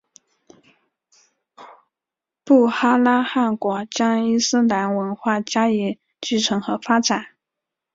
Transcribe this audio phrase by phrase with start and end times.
[2.43, 7.35] 布哈拉汗国将伊斯兰文化加以继承和发展。